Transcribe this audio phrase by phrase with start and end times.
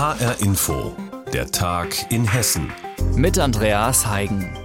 [0.00, 0.96] HR Info,
[1.30, 2.72] der Tag in Hessen.
[3.16, 4.56] Mit Andreas Heigen.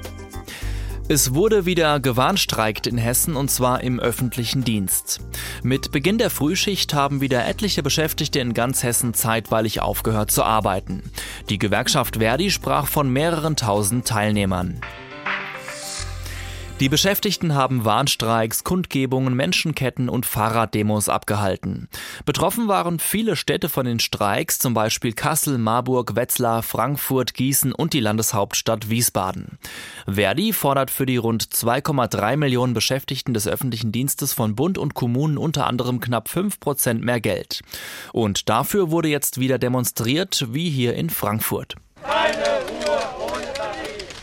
[1.10, 5.20] Es wurde wieder gewarnstreikt in Hessen und zwar im öffentlichen Dienst.
[5.62, 11.04] Mit Beginn der Frühschicht haben wieder etliche Beschäftigte in ganz Hessen zeitweilig aufgehört zu arbeiten.
[11.50, 14.80] Die Gewerkschaft Verdi sprach von mehreren tausend Teilnehmern.
[16.82, 21.88] Die Beschäftigten haben Warnstreiks, Kundgebungen, Menschenketten und Fahrraddemos abgehalten.
[22.26, 27.94] Betroffen waren viele Städte von den Streiks, zum Beispiel Kassel, Marburg, Wetzlar, Frankfurt, Gießen und
[27.94, 29.58] die Landeshauptstadt Wiesbaden.
[30.06, 35.38] Verdi fordert für die rund 2,3 Millionen Beschäftigten des öffentlichen Dienstes von Bund und Kommunen
[35.38, 37.62] unter anderem knapp 5 Prozent mehr Geld.
[38.12, 41.76] Und dafür wurde jetzt wieder demonstriert, wie hier in Frankfurt.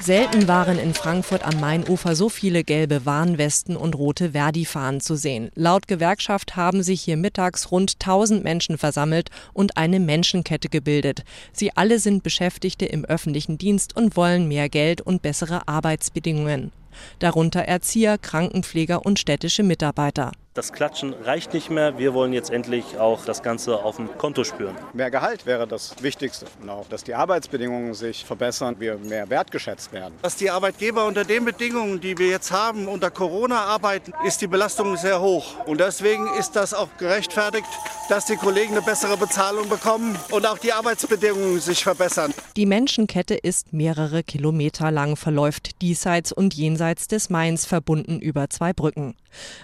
[0.03, 5.51] Selten waren in Frankfurt am Mainufer so viele gelbe Warnwesten und rote Verdi-Fahnen zu sehen.
[5.55, 11.23] Laut Gewerkschaft haben sich hier mittags rund 1000 Menschen versammelt und eine Menschenkette gebildet.
[11.53, 16.73] Sie alle sind Beschäftigte im öffentlichen Dienst und wollen mehr Geld und bessere Arbeitsbedingungen.
[17.19, 20.33] Darunter Erzieher, Krankenpfleger und städtische Mitarbeiter.
[20.55, 21.97] Das Klatschen reicht nicht mehr.
[21.97, 24.77] Wir wollen jetzt endlich auch das Ganze auf dem Konto spüren.
[24.93, 26.45] Mehr Gehalt wäre das Wichtigste.
[26.61, 30.13] Und auch, dass die Arbeitsbedingungen sich verbessern, wir mehr wertgeschätzt werden.
[30.21, 34.47] Dass die Arbeitgeber unter den Bedingungen, die wir jetzt haben, unter Corona arbeiten, ist die
[34.47, 35.65] Belastung sehr hoch.
[35.65, 37.69] Und deswegen ist das auch gerechtfertigt,
[38.11, 42.35] dass die Kollegen eine bessere Bezahlung bekommen und auch die Arbeitsbedingungen sich verbessern.
[42.59, 48.73] Die Menschenkette ist mehrere Kilometer lang, verläuft diesseits und jenseits des Mains verbunden über zwei
[48.73, 49.15] Brücken.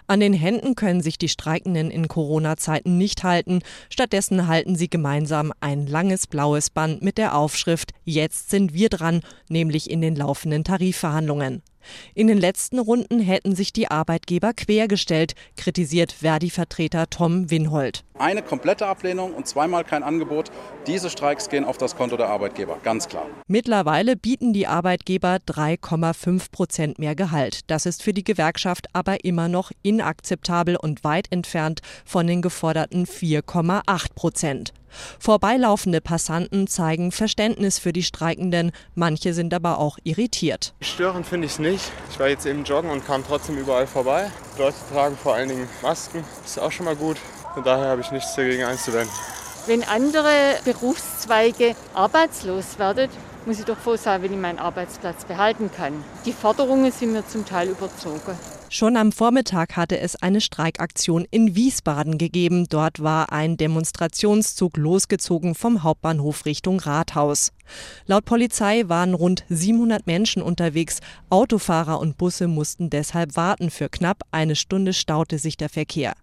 [0.07, 3.61] An den Händen können sich die Streikenden in Corona-Zeiten nicht halten.
[3.91, 9.21] Stattdessen halten sie gemeinsam ein langes blaues Band mit der Aufschrift Jetzt sind wir dran,
[9.49, 11.63] nämlich in den laufenden Tarifverhandlungen.
[12.15, 18.05] In den letzten Runden hätten sich die Arbeitgeber quergestellt, kritisiert Verdi-Vertreter Tom Winhold.
[18.19, 20.51] Eine komplette Ablehnung und zweimal kein Angebot.
[20.87, 23.27] Diese Streiks gehen auf das Konto der Arbeitgeber, ganz klar.
[23.47, 27.61] Mittlerweile bieten die Arbeitgeber 3,5 Prozent mehr Gehalt.
[27.69, 33.06] Das ist für die Gewerkschaft aber immer noch inakzeptabel und weit entfernt von den geforderten
[33.06, 34.72] 4,8 Prozent.
[35.19, 40.75] Vorbeilaufende Passanten zeigen Verständnis für die Streikenden, manche sind aber auch irritiert.
[40.81, 41.68] Störend finde ich es nicht.
[41.75, 44.31] Ich war jetzt eben joggen und kam trotzdem überall vorbei.
[44.56, 47.17] Die Leute tragen vor allen Dingen Masken, das ist auch schon mal gut.
[47.55, 49.12] Von daher habe ich nichts dagegen einzuwenden.
[49.67, 53.11] Wenn andere Berufszweige arbeitslos werden,
[53.45, 56.05] muss ich doch froh sein, wenn ich meinen Arbeitsplatz behalten kann.
[56.25, 58.39] Die Forderungen sind mir zum Teil überzogen.
[58.71, 62.67] Schon am Vormittag hatte es eine Streikaktion in Wiesbaden gegeben.
[62.69, 67.53] Dort war ein Demonstrationszug losgezogen vom Hauptbahnhof Richtung Rathaus.
[68.06, 71.01] Laut Polizei waren rund 700 Menschen unterwegs.
[71.31, 73.71] Autofahrer und Busse mussten deshalb warten.
[73.71, 76.15] Für knapp eine Stunde staute sich der Verkehr.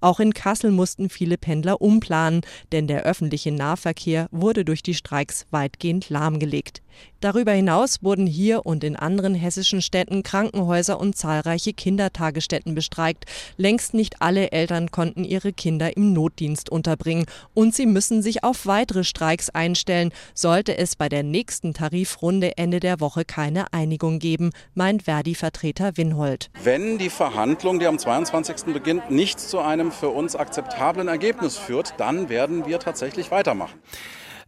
[0.00, 5.46] Auch in Kassel mussten viele Pendler umplanen, denn der öffentliche Nahverkehr wurde durch die Streiks
[5.50, 6.82] weitgehend lahmgelegt.
[7.20, 13.24] Darüber hinaus wurden hier und in anderen hessischen Städten Krankenhäuser und zahlreiche Kindertagesstätten bestreikt.
[13.56, 18.66] Längst nicht alle Eltern konnten ihre Kinder im Notdienst unterbringen und sie müssen sich auf
[18.66, 24.50] weitere Streiks einstellen, sollte es bei der nächsten Tarifrunde Ende der Woche keine Einigung geben,
[24.74, 26.50] meint Verdi-Vertreter Winhold.
[26.62, 28.72] Wenn die Verhandlung, die am 22.
[28.72, 33.78] beginnt, nicht zu einem für uns akzeptablen Ergebnis führt, dann werden wir tatsächlich weitermachen.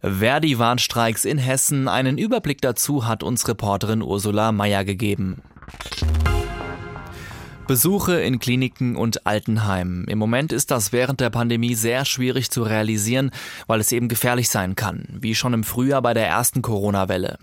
[0.01, 1.87] Verdi-Warnstreiks in Hessen.
[1.87, 5.41] Einen Überblick dazu hat uns Reporterin Ursula Meyer gegeben.
[7.67, 10.05] Besuche in Kliniken und Altenheimen.
[10.05, 13.31] Im Moment ist das während der Pandemie sehr schwierig zu realisieren,
[13.67, 17.37] weil es eben gefährlich sein kann, wie schon im Frühjahr bei der ersten Corona-Welle.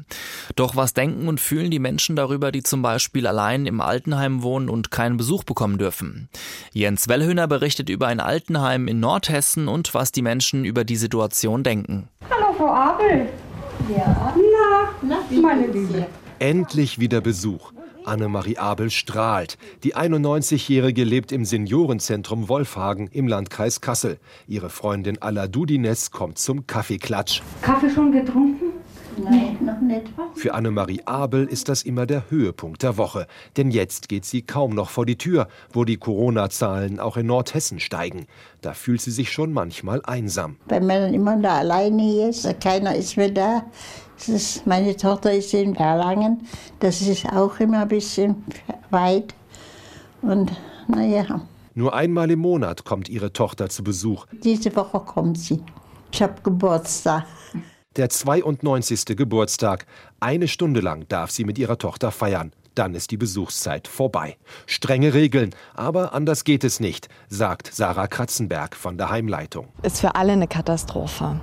[0.56, 4.70] Doch was denken und fühlen die Menschen darüber, die zum Beispiel allein im Altenheim wohnen
[4.70, 6.30] und keinen Besuch bekommen dürfen?
[6.72, 11.62] Jens Wellhöhner berichtet über ein Altenheim in Nordhessen und was die Menschen über die Situation
[11.62, 12.08] denken.
[12.30, 13.28] Hallo Frau Abel.
[13.94, 14.34] Ja.
[15.02, 16.06] Na, Na meine Liebe.
[16.38, 17.73] Endlich wieder Besuch.
[18.04, 19.58] Annemarie Abel strahlt.
[19.82, 24.18] Die 91-Jährige lebt im Seniorenzentrum Wolfhagen im Landkreis Kassel.
[24.46, 27.42] Ihre Freundin Alla Dudines kommt zum Kaffeeklatsch.
[27.62, 28.74] Kaffee schon getrunken?
[29.16, 30.06] Nein, noch nicht.
[30.34, 33.26] Für Annemarie Abel ist das immer der Höhepunkt der Woche.
[33.56, 37.78] Denn jetzt geht sie kaum noch vor die Tür, wo die Corona-Zahlen auch in Nordhessen
[37.78, 38.26] steigen.
[38.60, 40.56] Da fühlt sie sich schon manchmal einsam.
[40.66, 43.64] Weil man dann immer da alleine ist, keiner ist mehr da.
[44.26, 46.46] Ist, meine Tochter ist in Erlangen,
[46.80, 48.44] das ist auch immer ein bisschen
[48.90, 49.34] weit.
[50.22, 50.50] Und
[50.88, 51.40] naja.
[51.74, 54.26] Nur einmal im Monat kommt ihre Tochter zu Besuch.
[54.32, 55.60] Diese Woche kommt sie.
[56.12, 57.26] Ich habe Geburtstag.
[57.96, 59.16] Der 92.
[59.16, 59.86] Geburtstag.
[60.20, 62.52] Eine Stunde lang darf sie mit ihrer Tochter feiern.
[62.74, 64.36] Dann ist die Besuchszeit vorbei.
[64.66, 69.68] Strenge Regeln, aber anders geht es nicht, sagt Sarah Kratzenberg von der Heimleitung.
[69.82, 71.40] Ist für alle eine Katastrophe.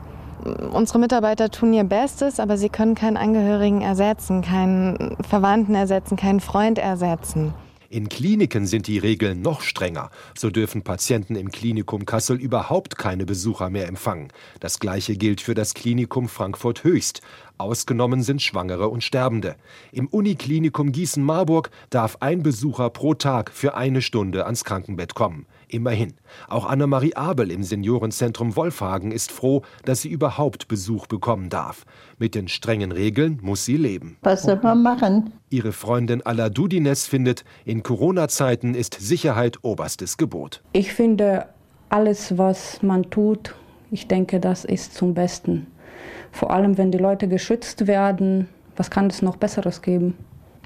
[0.72, 6.40] Unsere Mitarbeiter tun ihr Bestes, aber sie können keinen Angehörigen ersetzen, keinen Verwandten ersetzen, keinen
[6.40, 7.54] Freund ersetzen.
[7.92, 10.12] In Kliniken sind die Regeln noch strenger.
[10.34, 14.30] So dürfen Patienten im Klinikum Kassel überhaupt keine Besucher mehr empfangen.
[14.62, 17.20] Das gleiche gilt für das Klinikum Frankfurt Höchst.
[17.62, 19.56] Ausgenommen sind Schwangere und Sterbende.
[19.92, 25.46] Im Uniklinikum Gießen-Marburg darf ein Besucher pro Tag für eine Stunde ans Krankenbett kommen.
[25.68, 26.16] Immerhin.
[26.48, 31.86] Auch Annemarie Abel im Seniorenzentrum Wolfhagen ist froh, dass sie überhaupt Besuch bekommen darf.
[32.18, 34.18] Mit den strengen Regeln muss sie leben.
[34.22, 35.32] Was soll man machen?
[35.50, 40.62] Ihre Freundin Aladudines findet, in Corona-Zeiten ist Sicherheit oberstes Gebot.
[40.74, 41.46] Ich finde,
[41.90, 43.56] alles, was man tut,
[43.92, 45.68] ich denke, das ist zum Besten.
[46.32, 50.18] Vor allem, wenn die Leute geschützt werden, was kann es noch Besseres geben?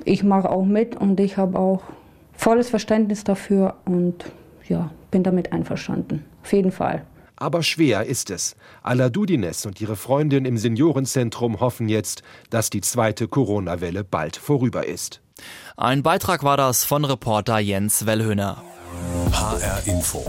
[0.03, 1.81] Ich mache auch mit und ich habe auch
[2.33, 4.25] volles Verständnis dafür und
[4.67, 6.25] ja, bin damit einverstanden.
[6.43, 7.03] Auf jeden Fall.
[7.37, 8.55] Aber schwer ist es.
[8.81, 15.21] Aladudines und ihre Freundin im Seniorenzentrum hoffen jetzt, dass die zweite Corona-Welle bald vorüber ist.
[15.75, 18.63] Ein Beitrag war das von Reporter Jens Wellhöhner.
[19.31, 20.23] HR Info.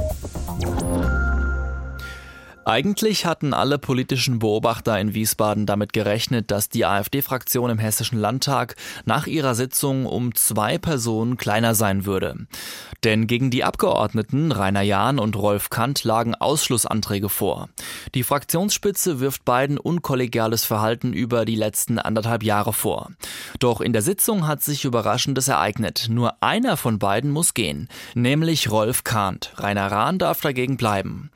[2.68, 8.74] Eigentlich hatten alle politischen Beobachter in Wiesbaden damit gerechnet, dass die AfD-Fraktion im Hessischen Landtag
[9.04, 12.48] nach ihrer Sitzung um zwei Personen kleiner sein würde.
[13.04, 17.68] Denn gegen die Abgeordneten Rainer Jahn und Rolf Kant lagen Ausschlussanträge vor.
[18.16, 23.12] Die Fraktionsspitze wirft beiden unkollegiales Verhalten über die letzten anderthalb Jahre vor.
[23.60, 26.08] Doch in der Sitzung hat sich Überraschendes ereignet.
[26.10, 27.86] Nur einer von beiden muss gehen,
[28.16, 29.52] nämlich Rolf Kahnt.
[29.58, 31.30] Rainer Rahn darf dagegen bleiben.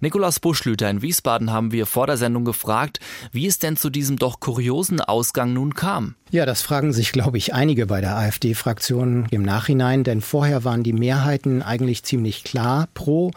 [0.00, 0.40] Nikolaus
[0.74, 2.98] Buschlüter in Wiesbaden haben wir vor der Sendung gefragt,
[3.30, 6.16] wie es denn zu diesem doch kuriosen Ausgang nun kam.
[6.34, 10.82] Ja, das fragen sich, glaube ich, einige bei der AfD-Fraktion im Nachhinein, denn vorher waren
[10.82, 13.30] die Mehrheiten eigentlich ziemlich klar pro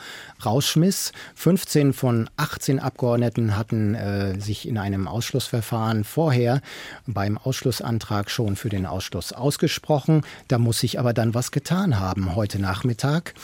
[0.43, 1.11] Rauschmiss.
[1.35, 6.61] 15 von 18 Abgeordneten hatten äh, sich in einem Ausschlussverfahren vorher
[7.05, 10.23] beim Ausschlussantrag schon für den Ausschluss ausgesprochen.
[10.47, 13.35] Da muss sich aber dann was getan haben heute Nachmittag,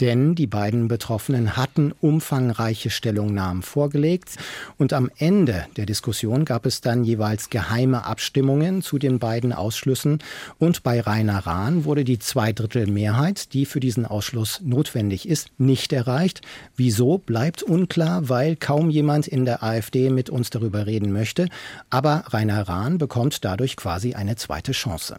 [0.00, 4.36] denn die beiden Betroffenen hatten umfangreiche Stellungnahmen vorgelegt
[4.76, 10.18] und am Ende der Diskussion gab es dann jeweils geheime Abstimmungen zu den beiden Ausschlüssen
[10.58, 16.42] und bei Rainer Rahn wurde die Zweidrittelmehrheit, die für diesen Ausschluss notwendig ist, nicht erreicht.
[16.76, 21.48] Wieso bleibt unklar, weil kaum jemand in der AfD mit uns darüber reden möchte,
[21.90, 25.16] aber Rainer Rahn bekommt dadurch quasi eine zweite Chance.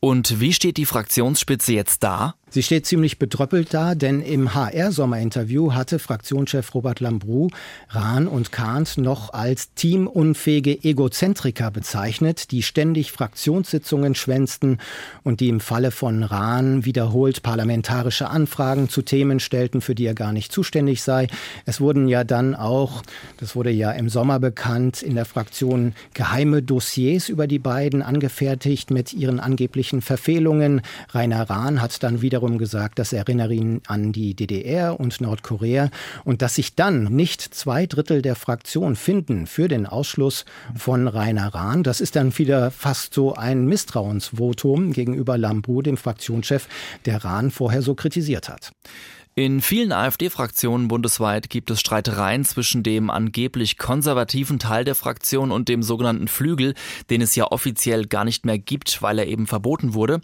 [0.00, 2.34] Und wie steht die Fraktionsspitze jetzt da?
[2.54, 7.48] Sie steht ziemlich bedröppelt da, denn im HR-Sommerinterview hatte Fraktionschef Robert Lambrou
[7.88, 14.76] Rahn und Kahnt noch als teamunfähige Egozentriker bezeichnet, die ständig Fraktionssitzungen schwänzten
[15.22, 20.14] und die im Falle von Rahn wiederholt parlamentarische Anfragen zu Themen stellten, für die er
[20.14, 21.28] gar nicht zuständig sei.
[21.64, 23.02] Es wurden ja dann auch,
[23.38, 28.90] das wurde ja im Sommer bekannt, in der Fraktion geheime Dossiers über die beiden angefertigt
[28.90, 30.82] mit ihren angeblichen Verfehlungen.
[31.14, 35.90] Rainer Rahn hat dann wieder wiederum gesagt, das erinnere ihn an die DDR und Nordkorea
[36.24, 40.44] und dass sich dann nicht zwei Drittel der Fraktion finden für den Ausschluss
[40.74, 41.84] von Rainer Rahn.
[41.84, 46.66] Das ist dann wieder fast so ein Misstrauensvotum gegenüber Lambrou, dem Fraktionschef,
[47.04, 48.72] der Rahn vorher so kritisiert hat.
[49.34, 55.70] In vielen AfD-Fraktionen bundesweit gibt es Streitereien zwischen dem angeblich konservativen Teil der Fraktion und
[55.70, 56.74] dem sogenannten Flügel,
[57.08, 60.20] den es ja offiziell gar nicht mehr gibt, weil er eben verboten wurde.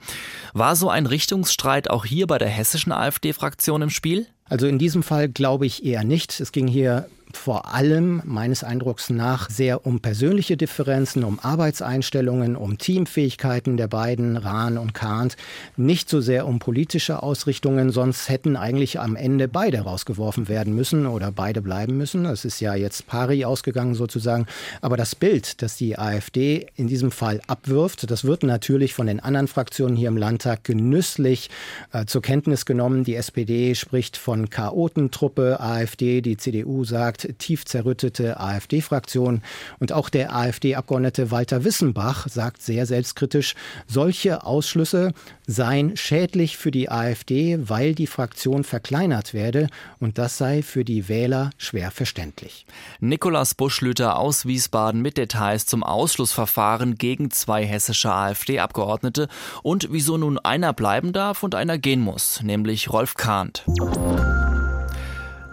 [0.52, 4.26] War so ein Richtungsstreit auch hier bei der hessischen AfD-Fraktion im Spiel?
[4.44, 6.38] Also in diesem Fall glaube ich eher nicht.
[6.38, 12.78] Es ging hier vor allem meines Eindrucks nach sehr um persönliche Differenzen, um Arbeitseinstellungen, um
[12.78, 15.36] Teamfähigkeiten der beiden, Rahn und Kahnt,
[15.76, 21.06] nicht so sehr um politische Ausrichtungen, sonst hätten eigentlich am Ende beide rausgeworfen werden müssen
[21.06, 22.24] oder beide bleiben müssen.
[22.24, 24.46] Es ist ja jetzt pari ausgegangen sozusagen.
[24.80, 29.20] Aber das Bild, das die AfD in diesem Fall abwirft, das wird natürlich von den
[29.20, 31.50] anderen Fraktionen hier im Landtag genüsslich
[31.92, 33.04] äh, zur Kenntnis genommen.
[33.04, 39.42] Die SPD spricht von Chaotentruppe, AfD, die CDU sagt, sagt tief zerrüttete AfD-Fraktion.
[39.78, 43.54] Und auch der AfD-Abgeordnete Walter Wissenbach sagt sehr selbstkritisch,
[43.86, 45.12] solche Ausschlüsse
[45.46, 49.68] seien schädlich für die AfD, weil die Fraktion verkleinert werde.
[49.98, 52.66] Und das sei für die Wähler schwer verständlich.
[53.00, 59.28] Nikolaus Buschlüter aus Wiesbaden mit Details zum Ausschlussverfahren gegen zwei hessische AfD-Abgeordnete
[59.62, 63.64] und wieso nun einer bleiben darf und einer gehen muss, nämlich Rolf Kahnt.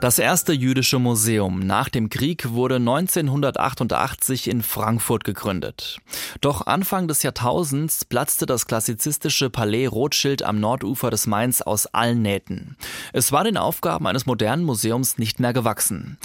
[0.02, 6.00] Das erste jüdische Museum nach dem Krieg wurde 1988 in Frankfurt gegründet.
[6.42, 12.22] Doch Anfang des Jahrtausends platzte das klassizistische Palais Rothschild am Nordufer des Mains aus allen
[12.22, 12.76] Nähten.
[13.14, 16.18] Es war den Aufgaben eines modernen Museums nicht mehr gewachsen.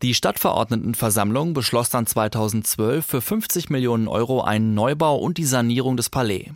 [0.00, 6.08] Die Stadtverordnetenversammlung beschloss dann 2012 für 50 Millionen Euro einen Neubau und die Sanierung des
[6.08, 6.50] Palais.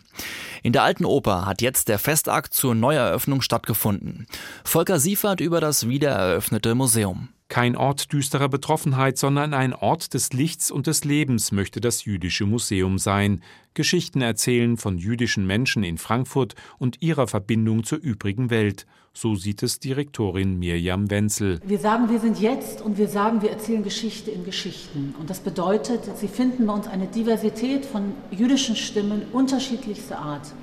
[0.65, 4.29] In der Alten Oper hat jetzt der Festakt zur Neueröffnung stattgefunden.
[4.65, 7.29] Volker Siefert über das wiedereröffnete Museum.
[7.49, 12.47] Kein Ort düsterer Betroffenheit, sondern ein Ort des Lichts und des Lebens möchte das Jüdische
[12.47, 13.43] Museum sein.
[13.75, 18.87] Geschichten erzählen von jüdischen Menschen in Frankfurt und ihrer Verbindung zur übrigen Welt.
[19.13, 21.61] So sieht es Direktorin Mirjam Wenzel.
[21.67, 25.15] Wir sagen, wir sind jetzt und wir sagen, wir erzählen Geschichte in Geschichten.
[25.21, 30.55] Und das bedeutet, Sie finden bei uns eine Diversität von jüdischen Stimmen unterschiedlichster Art.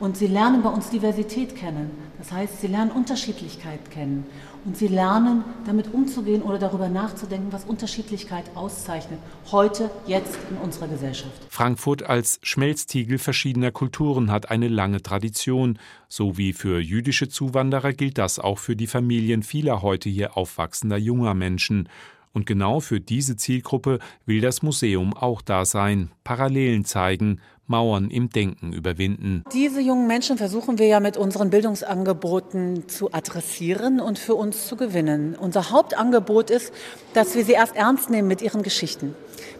[0.00, 1.92] Und Sie lernen bei uns Diversität kennen.
[2.18, 4.26] Das heißt, Sie lernen Unterschiedlichkeit kennen.
[4.64, 9.18] Und Sie lernen, damit umzugehen oder darüber nachzudenken, was Unterschiedlichkeit auszeichnet.
[9.50, 11.32] Heute, jetzt in unserer Gesellschaft.
[11.48, 15.80] Frankfurt als Schmelztiegel verschiedener Kulturen hat eine lange Tradition.
[16.08, 20.96] So wie für jüdische Zuwanderer gilt das auch für die Familien vieler heute hier aufwachsender
[20.96, 21.88] junger Menschen.
[22.32, 27.40] Und genau für diese Zielgruppe will das Museum auch da sein, Parallelen zeigen,
[27.72, 29.44] Mauern im Denken überwinden.
[29.50, 34.76] Diese jungen Menschen versuchen wir ja mit unseren Bildungsangeboten zu adressieren und für uns zu
[34.76, 35.34] gewinnen.
[35.40, 36.70] Unser Hauptangebot ist,
[37.14, 39.14] dass wir sie erst ernst nehmen mit ihren Geschichten,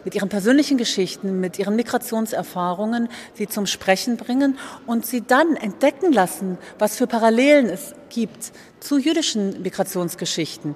[0.05, 6.13] mit ihren persönlichen Geschichten, mit ihren Migrationserfahrungen, sie zum Sprechen bringen und sie dann entdecken
[6.13, 10.75] lassen, was für Parallelen es gibt zu jüdischen Migrationsgeschichten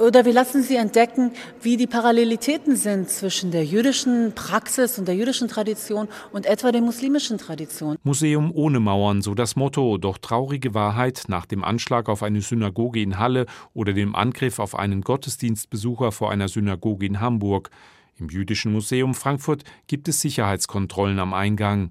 [0.00, 1.32] oder wir lassen sie entdecken,
[1.62, 6.80] wie die Parallelitäten sind zwischen der jüdischen Praxis und der jüdischen Tradition und etwa der
[6.80, 7.96] muslimischen Tradition.
[8.02, 9.98] Museum ohne Mauern, so das Motto.
[9.98, 14.74] Doch traurige Wahrheit nach dem Anschlag auf eine Synagoge in Halle oder dem Angriff auf
[14.74, 17.70] einen Gottesdienstbesucher vor einer Synagoge in Hamburg.
[18.16, 21.90] Im Jüdischen Museum Frankfurt gibt es Sicherheitskontrollen am Eingang.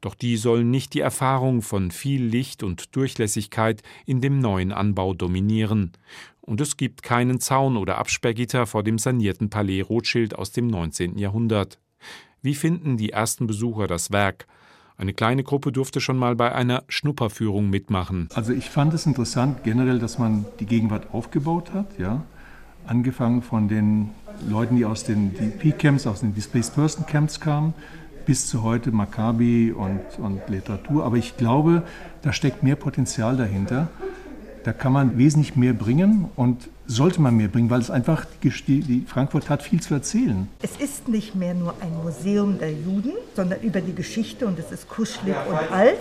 [0.00, 5.14] Doch die sollen nicht die Erfahrung von viel Licht und Durchlässigkeit in dem neuen Anbau
[5.14, 5.90] dominieren
[6.44, 11.18] und es gibt keinen Zaun oder Absperrgitter vor dem sanierten Palais Rothschild aus dem 19.
[11.18, 11.78] Jahrhundert.
[12.42, 14.46] Wie finden die ersten Besucher das Werk?
[14.96, 18.28] Eine kleine Gruppe durfte schon mal bei einer Schnupperführung mitmachen.
[18.34, 22.22] Also ich fand es interessant generell, dass man die Gegenwart aufgebaut hat, ja.
[22.86, 24.10] Angefangen von den
[24.48, 27.72] Leuten, die aus den DP-Camps, aus den Displaced Person Camps kamen,
[28.26, 31.04] bis zu heute Maccabi und, und Literatur.
[31.04, 31.82] Aber ich glaube,
[32.22, 33.88] da steckt mehr Potenzial dahinter.
[34.64, 38.80] Da kann man wesentlich mehr bringen und sollte man mehr bringen, weil es einfach, die,
[38.80, 40.48] die Frankfurt hat viel zu erzählen.
[40.62, 44.72] Es ist nicht mehr nur ein Museum der Juden, sondern über die Geschichte und es
[44.72, 45.98] ist kuschelig und alt,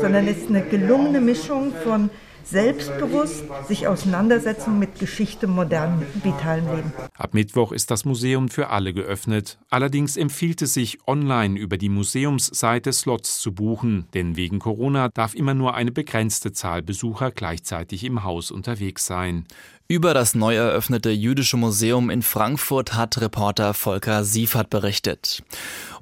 [0.00, 2.08] sondern es ist eine gelungene Mischung von
[2.46, 6.92] selbstbewusst sich auseinandersetzen mit Geschichte, modernen, vitalen Leben.
[7.16, 9.58] Ab Mittwoch ist das Museum für alle geöffnet.
[9.68, 15.34] Allerdings empfiehlt es sich, online über die Museumsseite Slots zu buchen, denn wegen Corona darf
[15.34, 19.44] immer nur eine begrenzte Zahl Besucher gleichzeitig im Haus unterwegs sein.
[19.88, 25.44] Über das neu eröffnete Jüdische Museum in Frankfurt hat Reporter Volker Siefert berichtet.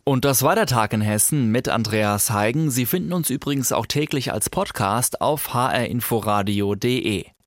[0.04, 2.70] Und das war der Tag in Hessen mit Andreas Heigen.
[2.70, 7.34] Sie finden uns übrigens auch täglich als Podcast auf hrinforadio.de.